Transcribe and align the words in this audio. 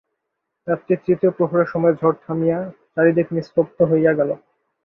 রাত্রি 0.67 0.93
তৃতীয় 0.97 1.31
প্রহরের 1.37 1.71
সময় 1.73 1.93
ঝড় 1.93 2.17
থামিয়া 2.25 2.57
চারি 2.93 3.11
দিক 3.17 3.27
নিস্তব্ধ 3.35 3.77
হইয়া 3.91 4.11
গেল। 4.19 4.29